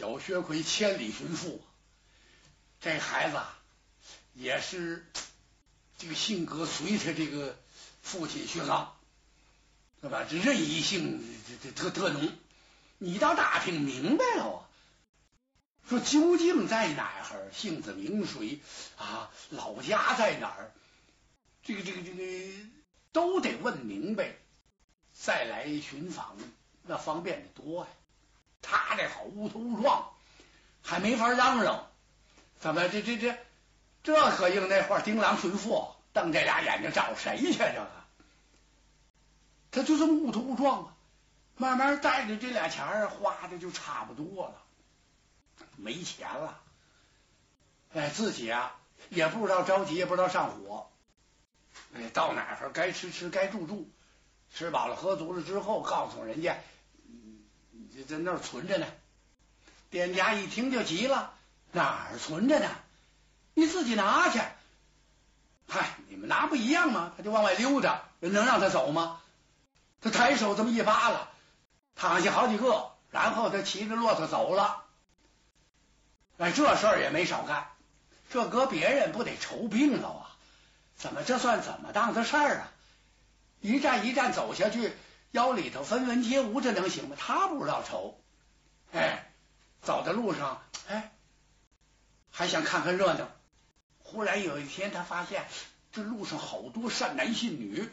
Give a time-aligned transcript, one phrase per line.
[0.00, 1.62] 小薛奎千里寻父，
[2.80, 3.38] 这孩子
[4.32, 5.04] 也是
[5.98, 7.58] 这个性格随他这个
[8.00, 8.96] 父亲薛刚，
[10.00, 10.24] 对吧？
[10.24, 12.32] 这任意性这这特特浓。
[12.96, 14.68] 你倒打听明白了啊？
[15.86, 17.50] 说究竟在哪儿？
[17.52, 18.60] 姓子名谁
[18.96, 19.30] 啊？
[19.50, 20.72] 老家在哪儿？
[21.62, 22.54] 这个这个这个
[23.12, 24.34] 都得问明白，
[25.12, 26.38] 再来寻访，
[26.84, 27.90] 那方便的多呀。
[28.62, 30.10] 他这好乌头乌撞，
[30.82, 31.86] 还没法嚷嚷。
[32.58, 33.38] 怎么这这这
[34.02, 35.00] 这可应那话？
[35.00, 37.52] 丁郎寻父，瞪这俩眼睛找谁去？
[37.52, 37.90] 这个
[39.70, 40.94] 他就这么乌头乌撞啊。
[41.56, 44.54] 慢慢带着这俩钱儿花的就差不多了，
[45.76, 46.58] 没钱了，
[47.92, 48.76] 哎，自己啊
[49.10, 50.90] 也不知道着急，也不知道上火，
[51.94, 53.90] 哎，到哪儿该吃吃，该住住，
[54.54, 56.56] 吃饱了喝足了之后，告诉人家，
[58.04, 58.86] 在那儿存着呢。
[59.90, 61.32] 店家一听就急了，
[61.72, 62.68] 哪儿存着呢？
[63.54, 64.40] 你自己拿去。
[65.68, 67.12] 嗨，你们拿不一样吗？
[67.16, 69.20] 他就往外溜达，能让他走吗？
[70.00, 71.28] 他抬手这么一扒拉。
[71.96, 74.84] 躺下好几个，然后他骑着骆驼走了。
[76.38, 77.68] 哎，这事儿也没少干，
[78.30, 80.36] 这搁别人不得愁病了啊？
[80.96, 82.72] 怎么这算怎么当的事儿啊？
[83.60, 84.96] 一站一站走下去，
[85.32, 87.16] 腰里头分文皆无，这能行吗？
[87.18, 88.20] 他不知道愁。
[88.92, 89.32] 哎，
[89.82, 91.12] 走在路上，哎，
[92.30, 93.28] 还想看看热闹。
[93.98, 95.46] 忽然有一天，他发现
[95.92, 97.88] 这路上好多善男信女，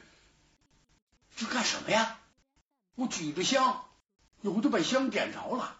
[1.35, 2.19] 这干什么呀？
[2.95, 3.83] 我举着香。
[4.41, 5.79] 有的把香点着了，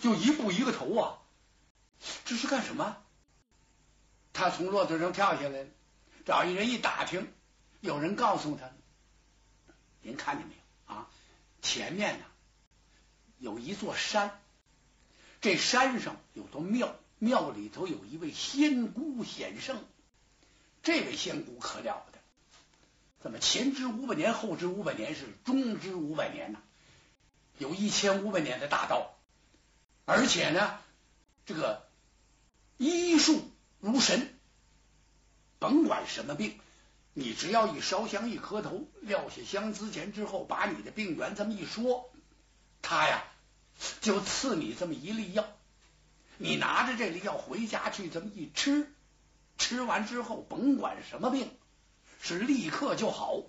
[0.00, 1.18] 就一步一个头啊！
[2.24, 2.96] 这是干什么？
[4.32, 5.66] 他从骆驼上跳下来，
[6.24, 7.30] 找一人一打听，
[7.80, 8.70] 有人告诉他
[10.02, 11.08] ：“您看见没有啊？
[11.62, 12.24] 前面呢
[13.38, 14.40] 有一座山，
[15.40, 19.82] 这山上有座庙，庙里头有一位仙姑显圣。
[20.82, 22.18] 这位仙姑可了不得，
[23.22, 26.60] 怎么前知五百年，后知五百年，是中知五百年呢？”
[27.58, 29.14] 有一千五百年的大道，
[30.04, 30.80] 而且呢，
[31.46, 31.86] 这个
[32.78, 34.36] 医术如神，
[35.60, 36.58] 甭管什么病，
[37.14, 42.10] 你只要一烧香一磕头，撂下香资钱之后，把你的病源这么一说，
[42.80, 43.24] 他呀
[44.00, 45.46] 就赐你这么一粒药，
[46.38, 48.90] 你拿着这粒药回家去这么一吃，
[49.58, 51.50] 吃完之后，甭管什么病，
[52.20, 53.42] 是立刻就好。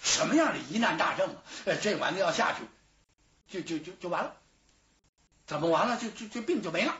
[0.00, 1.42] 什么样的疑难大症啊？
[1.82, 2.64] 这丸子要下去，
[3.48, 4.36] 就就就就完了。
[5.46, 5.98] 怎么完了？
[5.98, 6.96] 就就这病就没了。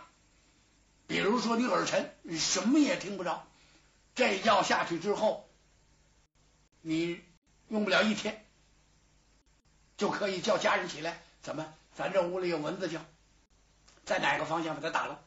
[1.06, 3.46] 比如说你耳沉，你什么也听不着，
[4.18, 5.48] 这药下去之后，
[6.80, 7.20] 你
[7.68, 8.44] 用不了一天，
[9.96, 11.22] 就可以叫家人起来。
[11.40, 11.72] 怎么？
[11.94, 13.00] 咱这屋里有蚊子叫，
[14.04, 15.20] 在哪个方向把它打了，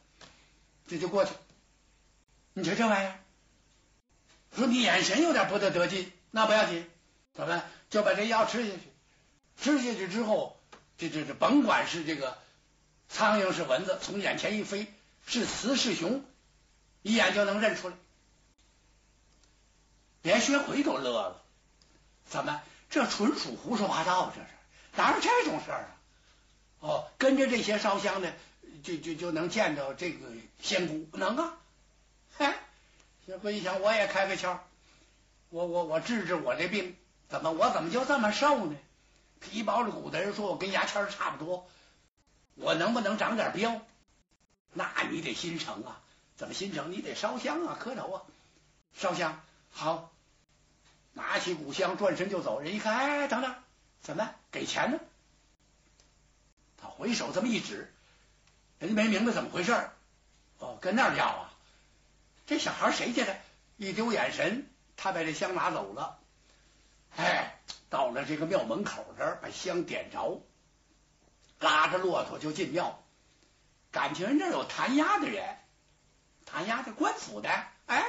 [0.86, 1.32] 这就过去。
[2.52, 3.18] 你瞧这玩意儿，
[4.54, 6.86] 说你眼神有点不太得劲，那不要紧。
[7.32, 8.82] 怎么就把这药吃下去？
[9.56, 10.60] 吃下去之后，
[10.98, 12.36] 这这这，甭管是这个
[13.08, 14.86] 苍蝇是蚊子，从眼前一飞，
[15.26, 16.22] 是雌是雄，
[17.00, 17.96] 一眼就能认出来。
[20.22, 21.42] 连薛奎都乐了，
[22.26, 24.32] 怎么这纯属胡说八道？
[24.34, 24.48] 这是
[24.96, 25.90] 哪有这种事儿啊？
[26.80, 28.32] 哦，跟着这些烧香的，
[28.82, 30.26] 就就就能见着这个
[30.60, 31.58] 仙姑，能啊？
[32.36, 32.54] 嗨，
[33.26, 34.58] 薛奎一想，我也开个窍，
[35.48, 36.96] 我我我治治我这病。
[37.28, 38.76] 怎么我怎么就这么瘦呢？
[39.40, 41.68] 皮包着骨的人说我跟牙签差不多，
[42.54, 43.80] 我能不能长点膘？
[44.72, 46.00] 那你得心诚啊！
[46.36, 46.92] 怎么心诚？
[46.92, 48.22] 你得烧香啊，磕头啊，
[48.94, 49.40] 烧香
[49.72, 50.12] 好，
[51.12, 52.60] 拿起古香转身就走。
[52.60, 53.54] 人一看，哎，等等，
[54.00, 55.00] 怎么给钱呢？
[56.76, 57.92] 他回手这么一指，
[58.78, 59.72] 人家没明白怎么回事
[60.58, 61.52] 哦，跟那儿要啊？
[62.46, 63.36] 这小孩谁家的？
[63.76, 66.18] 一丢眼神，他把这香拿走了。
[67.16, 67.58] 哎，
[67.88, 70.42] 到了这个庙门口这儿，把香点着，
[71.58, 73.02] 拉着骆驼就进庙。
[73.90, 75.56] 感情人这有弹压的人，
[76.44, 77.48] 弹压的官府的。
[77.86, 78.04] 哎，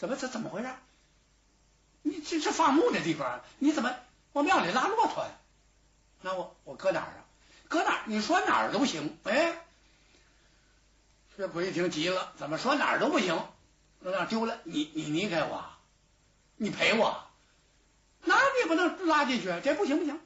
[0.00, 0.68] 怎么这怎么回事？
[2.00, 3.94] 你这是放牧的地方，你怎么
[4.32, 5.30] 往庙里拉骆驼呀？
[6.22, 7.20] 那我我搁哪儿啊？
[7.68, 8.02] 搁哪儿？
[8.06, 9.18] 你说哪儿都行。
[9.24, 9.58] 哎，
[11.36, 13.46] 薛奎一听急了，怎么说哪儿都不行？
[13.98, 14.60] 那哪丢了？
[14.64, 15.66] 你你离开我。
[16.56, 17.22] 你赔我，
[18.24, 20.18] 那你不能拉进去，这不行不行。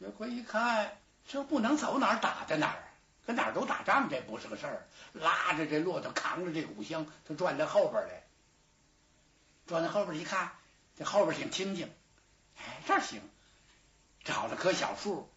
[0.00, 0.98] 薛奎一看，
[1.28, 2.82] 这不能走哪儿打在哪儿，
[3.28, 4.88] 搁哪儿都打仗，这不是个事儿。
[5.12, 8.23] 拉着这骆驼，扛着这古香，他转到后边来，
[9.66, 10.52] 转到后边一看，
[10.96, 11.90] 这后边挺清静，
[12.58, 13.20] 哎，这儿行，
[14.24, 15.30] 找了棵小树，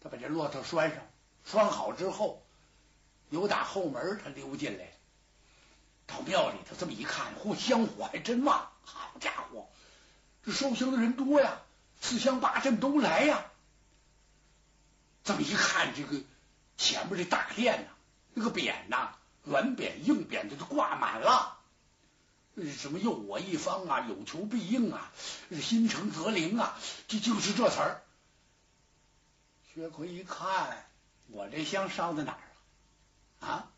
[0.00, 0.98] 他把这骆驼拴上，
[1.44, 2.42] 拴好之后，
[3.28, 4.92] 由打后门他溜进来，
[6.06, 8.70] 到庙里头这么一看，嚯，香火还真旺！
[8.82, 9.68] 好家伙，
[10.42, 11.60] 这受香的人多呀，
[12.00, 13.44] 四乡八镇都来呀。
[15.22, 16.22] 这么一看，这个
[16.78, 17.90] 前面这大殿呐，
[18.32, 19.14] 那个匾呐，
[19.44, 21.59] 软匾、硬匾的都挂满了。
[22.68, 25.12] 什么佑我一方啊，有求必应啊，
[25.60, 26.78] 心诚则灵啊，
[27.08, 28.02] 这就是这词儿。
[29.72, 30.84] 薛奎一看，
[31.28, 32.42] 我这香烧在哪儿
[33.40, 33.48] 了？
[33.48, 33.70] 啊，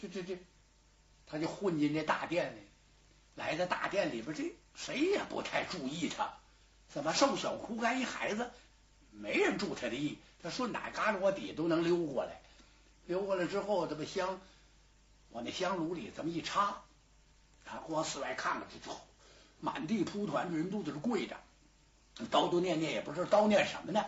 [0.00, 0.38] 这这这，
[1.26, 2.60] 他就混进这大殿里，
[3.34, 6.32] 来到大殿里边，这谁也不太注意他。
[6.88, 8.50] 怎么瘦小枯干一孩子，
[9.10, 10.18] 没人注他的意。
[10.42, 12.40] 他顺哪旮旯我底都能溜过来，
[13.06, 14.40] 溜过来之后，他把香
[15.30, 16.82] 往那香炉里这么一插，
[17.72, 18.94] 啊，往四外看看，这就
[19.60, 21.36] 满地铺团，人都在这跪着，
[22.30, 24.04] 叨叨念念，也不知道叨念什么呢。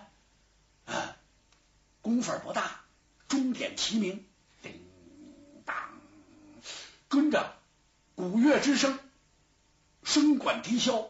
[0.85, 1.17] 啊，
[2.03, 2.83] 功夫不大，
[3.27, 4.23] 钟点齐鸣，
[4.61, 4.85] 叮
[5.65, 5.75] 当，
[7.09, 7.57] 跟着
[8.15, 8.99] 鼓乐之声，
[10.03, 11.09] 声管笛箫，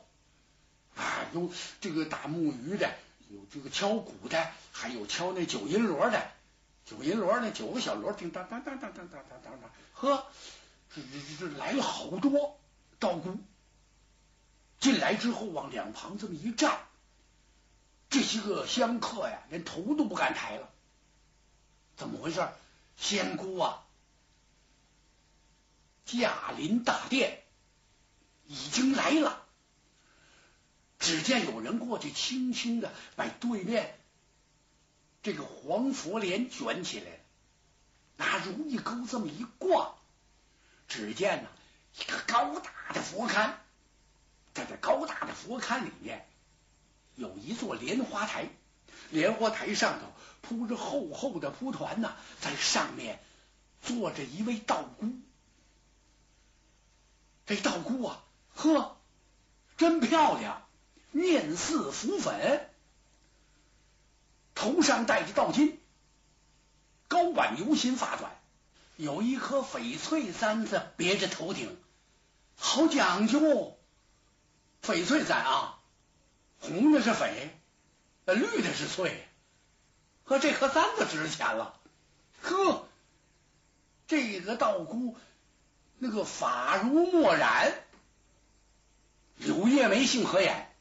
[0.95, 2.95] 啊，有这个打木鱼的，
[3.31, 6.31] 有这个敲鼓的，还有敲那九音锣的，
[6.87, 10.25] 九音锣那九个小锣，叮当当当当当当当当当，呵，
[10.95, 12.59] 这这这这来了好多
[12.99, 13.37] 道姑，
[14.79, 16.79] 进来之后往两旁这么一站。
[18.11, 20.71] 这些个香客呀，连头都不敢抬了。
[21.97, 22.47] 怎么回事？
[22.97, 23.85] 仙姑啊，
[26.05, 27.43] 驾临大殿，
[28.47, 29.45] 已经来了。
[31.01, 33.99] 只见有人过去，轻轻的把对面
[35.25, 37.21] 这个黄佛帘卷起来，
[38.17, 39.97] 拿如意钩这么一挂，
[40.89, 41.49] 只见呢
[41.99, 43.53] 一个高大的佛龛，
[44.53, 46.29] 在这高大的佛龛里面。
[47.17, 48.49] 有一座莲花台，
[49.11, 50.07] 莲花台上头
[50.43, 53.23] 铺着厚厚的蒲团呐，在上面
[53.83, 55.13] 坐着一位道姑。
[57.47, 58.25] 这道姑啊，
[58.57, 58.97] 呵，
[59.77, 60.67] 真漂亮，
[61.13, 62.69] 面似浮粉，
[64.57, 65.77] 头上戴着道巾，
[67.07, 68.37] 高挽牛心发短，
[68.97, 71.77] 有一颗翡翠簪子别着头顶，
[72.57, 73.77] 好讲究，
[74.83, 75.81] 翡翠簪啊。
[76.61, 77.51] 红的是翡，
[78.25, 79.29] 绿的是翠，
[80.23, 81.79] 和这颗簪子值钱了。
[82.41, 82.89] 呵，
[84.07, 85.17] 这个道姑
[85.99, 87.75] 那个法如墨染，
[89.37, 90.75] 柳叶眉，杏核眼，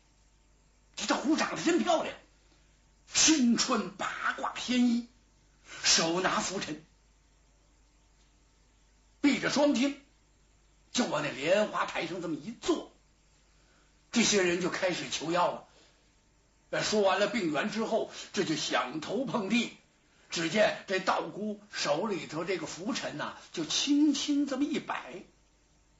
[0.95, 2.15] 这道姑长得真漂亮，
[3.13, 5.09] 身穿八卦仙衣，
[5.83, 6.81] 手拿拂尘，
[9.43, 10.01] 着双听，
[10.93, 12.91] 就往那莲花台上这么一坐，
[14.11, 16.81] 这些人就开始求药了。
[16.81, 19.77] 说完了病源之后，这就响头碰地。
[20.29, 25.21] 只见这道姑手里头这个拂尘呐，就轻轻这么一摆，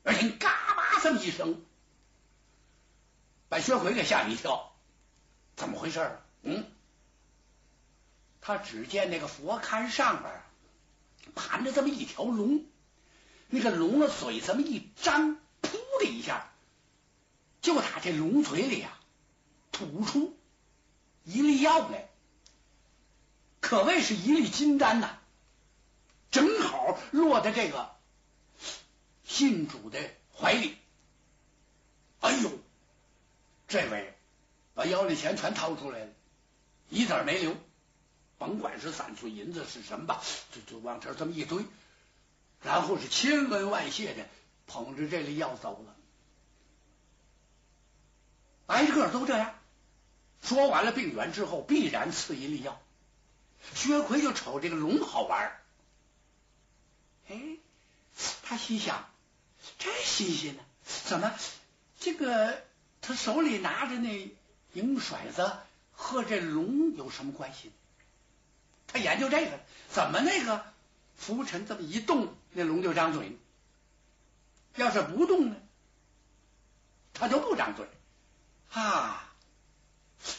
[0.03, 1.61] 而且嘎巴这么一声，
[3.49, 4.73] 把薛奎给吓了一跳。
[5.55, 6.17] 怎么回事？
[6.41, 6.65] 嗯，
[8.41, 10.41] 他只见那个佛龛上边
[11.35, 12.65] 盘着这么一条龙，
[13.53, 16.51] 那个龙的嘴这么一张，噗的一下，
[17.61, 18.99] 就打这龙嘴里啊
[19.71, 20.35] 吐出。
[21.23, 22.09] 一粒药来，
[23.61, 25.19] 可谓是一粒金丹呐，
[26.31, 27.95] 正好落在这个
[29.23, 29.99] 信主的
[30.35, 30.75] 怀里。
[32.21, 32.49] 哎呦，
[33.67, 34.15] 这位
[34.73, 36.11] 把腰里钱全掏出来了，
[36.89, 37.55] 一子没留，
[38.39, 41.63] 甭管是三寸银子是什么吧，就就往这这么一堆，
[42.63, 44.25] 然后是千恩万谢的
[44.67, 45.95] 捧着这粒药走了，
[48.67, 49.53] 挨个都这样。
[50.41, 52.81] 说完了病源之后，必然赐一粒药。
[53.75, 55.57] 薛奎就瞅这个龙好玩
[57.29, 57.57] 哎，
[58.43, 59.09] 他心想：
[59.79, 60.63] 真新鲜呢！
[60.83, 61.33] 怎么
[61.99, 62.61] 这个
[63.01, 64.29] 他手里拿着那
[64.73, 65.53] 银骰子
[65.93, 67.71] 和这龙有什么关系？
[68.87, 70.65] 他研究这个，怎么那个
[71.15, 73.37] 浮尘这么一动，那龙就张嘴？
[74.75, 75.55] 要是不动呢，
[77.13, 77.87] 他就不张嘴。
[78.71, 79.31] 啊！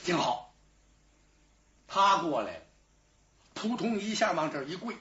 [0.05, 0.53] 挺好，
[1.87, 2.63] 他过来，
[3.55, 4.97] 扑通一下往这一跪，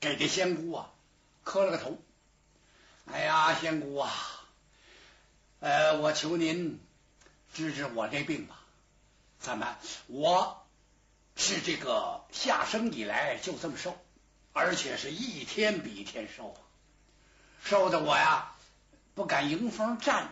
[0.00, 0.90] 给这仙姑啊
[1.44, 1.98] 磕了个头。
[3.06, 4.12] 哎呀，仙姑啊，
[5.60, 6.78] 呃，我求您
[7.54, 8.60] 治治我这病吧。
[9.38, 9.78] 怎么，
[10.08, 10.63] 我
[11.36, 13.96] 是这个下生以来就这么瘦，
[14.52, 16.60] 而且是一天比一天瘦啊，
[17.62, 18.54] 瘦的我呀
[19.14, 20.30] 不敢迎风站着。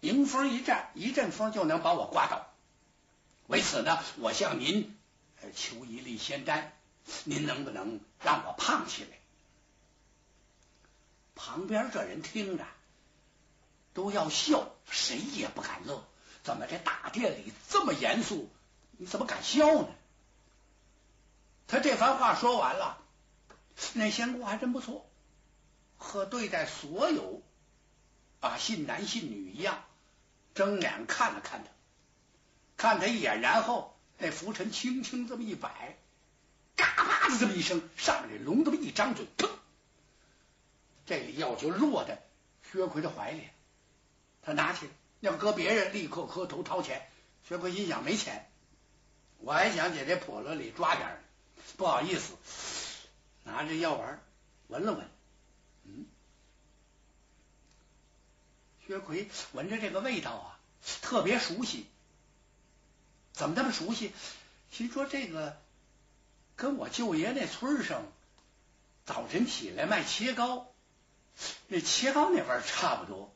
[0.00, 2.46] 迎风一站，一阵风就能把我刮倒。
[3.46, 4.94] 为，此呢，我向您
[5.54, 6.72] 求一粒仙丹，
[7.24, 9.10] 您能不能让我胖起来？
[11.34, 12.66] 旁边这人听着
[13.94, 16.06] 都要笑，谁也不敢乐。
[16.42, 18.50] 怎么这大殿里这么严肃？
[18.98, 19.88] 你怎么敢笑呢？
[21.66, 22.98] 他这番话说完了，
[23.94, 25.10] 那仙姑还真不错，
[25.96, 27.42] 和对待所有
[28.40, 29.82] 啊信男信女一样，
[30.54, 31.70] 睁眼看了看他，
[32.76, 35.96] 看他一眼，然后那浮尘轻轻这么一摆，
[36.76, 39.48] 嘎巴的这么一声，上面龙这么一张嘴，砰！
[41.06, 42.22] 这个药就落在
[42.70, 43.48] 薛奎的怀里，
[44.42, 47.08] 他拿起来，要搁别人立刻磕头掏钱。
[47.46, 48.50] 薛奎心想没钱，
[49.38, 51.23] 我还想在这笸箩里抓点
[51.76, 52.34] 不好意思，
[53.44, 54.22] 拿着药丸
[54.68, 55.08] 闻了闻，
[55.84, 56.06] 嗯，
[58.86, 60.58] 薛奎闻着这个味道啊，
[61.02, 61.86] 特别熟悉。
[63.32, 64.12] 怎么那么熟悉？
[64.70, 65.56] 心说这个
[66.56, 68.02] 跟我舅爷那村上
[69.04, 70.68] 早晨起来卖切糕。
[71.66, 73.34] 那切糕那味儿差不多，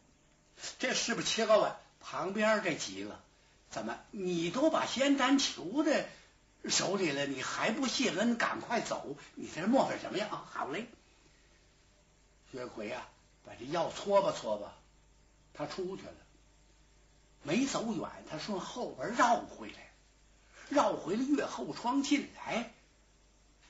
[0.79, 1.77] 这是不是切糕啊？
[2.01, 3.21] 旁边这急了，
[3.71, 6.09] 怎么你都把仙丹求的
[6.69, 8.37] 手里了，你还不谢恩？
[8.37, 9.17] 赶快走！
[9.35, 10.29] 你在这磨叽什么呀？
[10.31, 10.87] 好嘞。
[12.51, 13.07] 薛奎啊，
[13.45, 14.75] 把这药搓吧搓吧，
[15.53, 16.15] 他出去了，
[17.43, 19.93] 没走远，他顺后边绕回来，
[20.69, 22.73] 绕回了月后窗进来，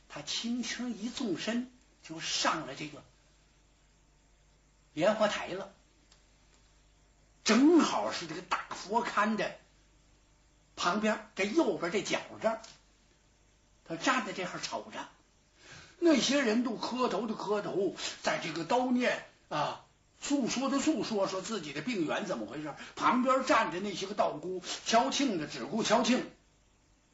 [0.08, 3.02] 他轻轻一纵身，就上了这个。
[4.94, 5.72] 莲花台了，
[7.44, 9.56] 正好是这个大佛龛的
[10.76, 12.62] 旁边，这右边这角这儿，
[13.88, 15.08] 他站在这儿瞅着，
[15.98, 19.84] 那些人都磕头的磕头，在这个叨念啊，
[20.20, 22.74] 诉说的诉说，说自己的病源怎么回事。
[22.96, 26.22] 旁边站着那些个道姑敲磬的，只顾敲磬。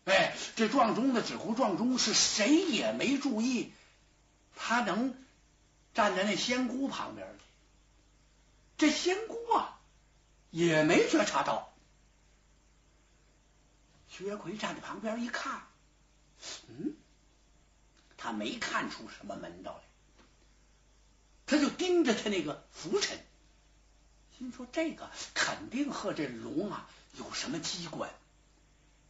[0.04, 3.72] 哎，这撞钟的只顾撞钟，是谁也没注意
[4.56, 5.16] 他能
[5.94, 7.44] 站在那仙姑旁边去。
[8.76, 9.78] 这仙姑啊，
[10.50, 11.72] 也没觉察到。
[14.08, 15.62] 薛奎站在旁边一看，
[16.68, 16.94] 嗯，
[18.16, 19.82] 他没看出什么门道来，
[21.46, 23.18] 他就盯着他那个拂尘，
[24.38, 28.10] 心说这个肯定和这龙啊有什么机关。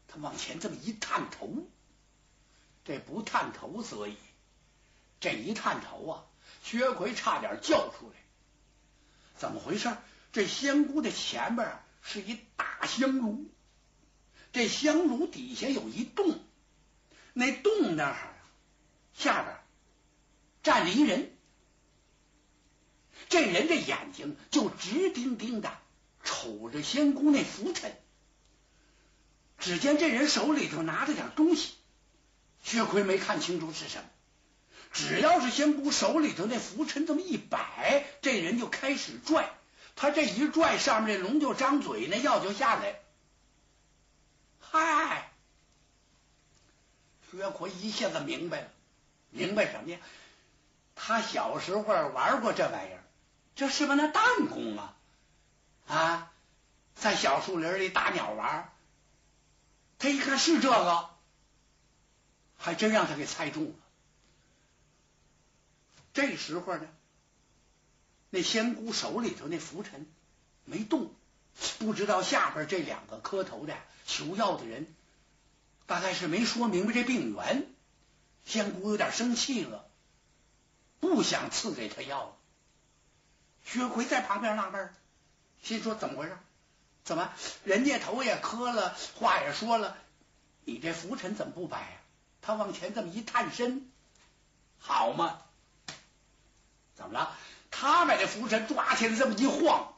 [0.09, 1.67] 他往前这么一探头，
[2.85, 4.17] 这不探头则已，
[5.21, 6.25] 这一探头啊，
[6.63, 8.15] 薛奎差点叫出来。
[9.37, 9.97] 怎么回事？
[10.33, 13.49] 这香菇的前边是一大香炉，
[14.53, 16.41] 这香炉底下有一洞，
[17.35, 18.35] 那洞那儿
[19.13, 19.57] 下边
[20.63, 21.37] 站着一人，
[23.29, 25.77] 这人的眼睛就直盯盯的
[26.23, 27.95] 瞅着仙姑那浮尘。
[29.59, 31.75] 只见这人手里头拿着点东西，
[32.63, 34.05] 薛奎没看清楚是什么。
[34.93, 39.51] 只要是仙姑手里头那浮尘这么一摆，这人就开始拽。
[39.97, 43.01] 他这一拽，上面这龙就张嘴，那药就下来。
[44.61, 45.33] 嗨，
[47.37, 48.69] 薛奎一下子明白了，
[49.31, 49.99] 明白什么呀？
[50.95, 53.03] 他小时候玩过这玩意儿，
[53.57, 54.97] 这是不是那弹弓啊？
[55.89, 56.33] 啊，
[56.95, 58.73] 在小树林里打鸟玩，
[59.99, 61.11] 他一看是这个，
[62.57, 63.73] 还真让他给猜中了。
[66.13, 66.87] 这时候呢，
[68.31, 70.07] 那仙姑手里头那浮尘
[70.65, 71.13] 没动，
[71.81, 73.77] 不知道下边这两个磕头的
[74.07, 74.87] 求药的人，
[75.87, 77.67] 大概是没说明白这病源。
[78.45, 79.87] 仙姑有点生气了，
[81.01, 82.37] 不想赐给他药了。
[83.65, 84.93] 薛奎在旁边纳闷，
[85.63, 86.37] 心说怎么回事？
[87.05, 87.33] 怎么
[87.65, 89.97] 人家头也磕了，话也说了，
[90.65, 91.97] 你这浮尘怎么不摆呀？
[92.43, 93.91] 他往前这么一探身，
[94.79, 95.39] 好嘛！
[96.95, 97.35] 怎么了？
[97.71, 99.95] 他把这浮尘抓起来，这么一晃，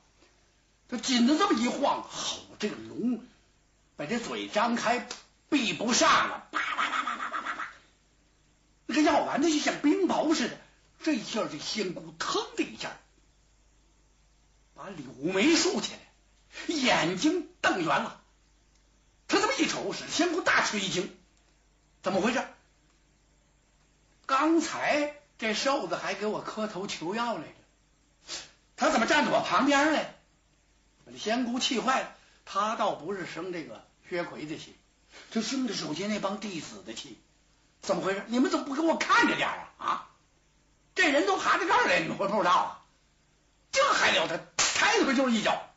[0.88, 3.24] 他紧的这么一晃，好，这个龙
[3.96, 5.06] 把这嘴张开，
[5.48, 7.68] 闭不上了，啪啪啪啪啪啪啪啪，
[8.86, 10.58] 那个药丸子就像冰雹似的。
[11.02, 12.96] 这一下，这仙姑腾的一下，
[14.74, 18.20] 把柳眉竖起来，眼睛瞪圆了。
[19.28, 21.16] 他这么一瞅，使仙姑大吃一惊，
[22.02, 22.44] 怎么回事？
[24.26, 25.14] 刚才。
[25.38, 28.34] 这瘦子还给我磕头求药来着，
[28.74, 30.14] 他怎么站在我旁边来？
[31.04, 34.74] 这仙姑气坏了，他倒不是生这个薛奎的气，
[35.30, 37.18] 这生的手下那帮弟子的气。
[37.82, 38.24] 怎么回事？
[38.28, 39.68] 你们怎么不给我看着点啊？
[39.78, 40.10] 啊！
[40.94, 42.82] 这人都爬到这儿来，你们会不知道啊？
[43.70, 44.38] 这还了得！
[44.56, 45.70] 抬腿就是一脚，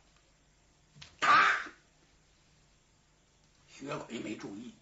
[1.19, 1.51] 啪！
[3.67, 4.73] 薛奎没注意，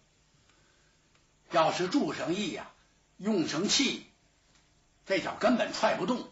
[1.50, 2.70] 要是助上意呀，
[3.16, 4.06] 用上气，
[5.06, 6.30] 这脚根本踹不动。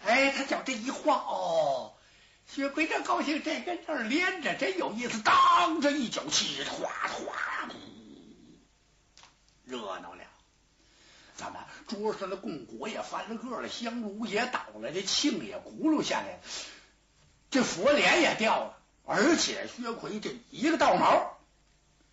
[0.00, 1.93] 哎，他脚这一晃，哦，
[2.46, 5.20] 薛奎这高兴，这跟这连着，真有意思。
[5.22, 7.74] 当这一脚气，哗哗的，
[9.64, 10.24] 热闹了。
[11.34, 16.38] 怎么桌上的供果也翻了个了，香炉也倒了，这磬也轱辘下来，
[17.50, 21.36] 这佛莲也掉了，而且薛奎这一个倒毛，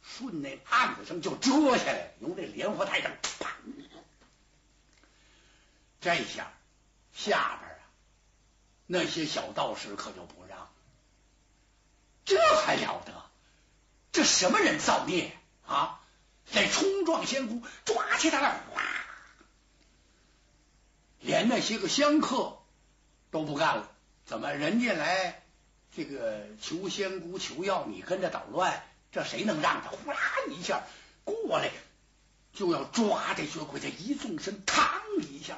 [0.02, 3.52] 顺那案子上就遮下来，由这莲花台上，啪！
[6.00, 6.52] 这下
[7.14, 7.71] 下边，
[8.92, 10.70] 那些小道士可就不让，
[12.26, 13.14] 这还了得？
[14.12, 15.32] 这什么人造孽
[15.66, 16.02] 啊？
[16.52, 18.84] 得冲撞仙姑，抓起他来，哗！
[21.22, 22.58] 连那些个香客
[23.30, 23.90] 都不干了，
[24.26, 25.42] 怎么人家来
[25.96, 28.84] 这个求仙姑求药，你跟着捣乱，
[29.14, 29.92] 这谁能让他？
[29.92, 30.18] 呼啦
[30.50, 30.84] 一下
[31.24, 31.72] 过来
[32.52, 35.58] 就要抓这薛奎，这一纵身，嘡一下，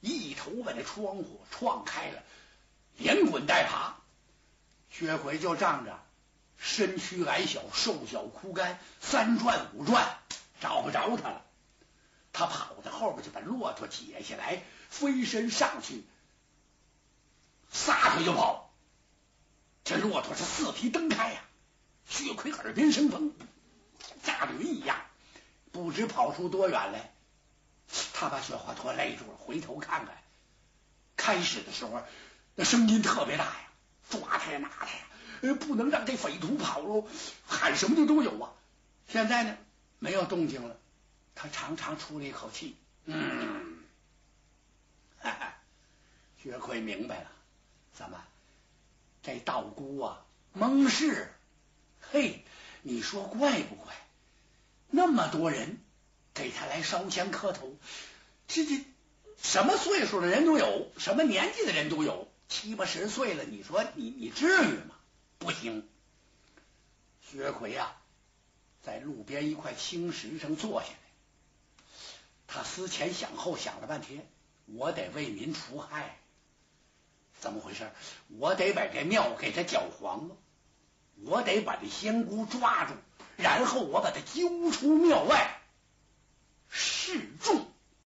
[0.00, 2.22] 一头把这窗户撞开了，
[2.96, 3.96] 连滚带爬，
[4.90, 6.02] 薛奎就仗着
[6.56, 10.18] 身躯矮小、瘦小枯干，三转五转
[10.60, 11.44] 找不着他了。
[12.32, 16.04] 他跑到后边去，把骆驼解下来，飞身上去，
[17.70, 18.70] 撒腿就跑。
[19.84, 21.42] 这骆驼是四蹄蹬开呀，
[22.08, 23.34] 薛奎耳边生风，
[24.22, 24.96] 炸驴一样，
[25.72, 27.12] 不知跑出多远来。
[28.20, 30.14] 他把雪花驼勒住了，回头看看。
[31.16, 32.02] 开始的时候，
[32.54, 33.72] 那声音特别大呀，
[34.10, 37.08] 抓他呀，拿他呀，不能让这匪徒跑喽，
[37.46, 38.52] 喊什么的都有啊。
[39.08, 39.56] 现在呢，
[39.98, 40.76] 没有动静了。
[41.34, 43.78] 他长长出了一口气，嗯，
[45.18, 45.54] 哈哈，
[46.42, 47.30] 薛奎明白了，
[47.94, 48.22] 怎么
[49.22, 51.32] 这道姑啊蒙事？
[52.00, 52.44] 嘿，
[52.82, 53.94] 你说怪不怪？
[54.90, 55.78] 那么多人
[56.34, 57.74] 给他来烧香磕头，
[58.52, 58.84] 这这
[59.40, 64.96] 什么岁数的人都有，什么年纪的人都有，七八十岁了，你说你你至于吗？
[65.38, 65.88] 不行。
[67.30, 67.96] 薛奎啊，
[68.82, 70.94] 在路边一块青石上坐下来。
[72.48, 74.28] 他思前想后想了半天，
[74.66, 76.18] 我得为民除害，
[77.38, 77.88] 怎么回事？
[78.36, 80.36] 我得把这庙给他搅黄了，
[81.24, 82.94] 我得把这仙姑抓住，
[83.36, 85.60] 然后我把他揪出庙外，
[86.68, 87.69] 示众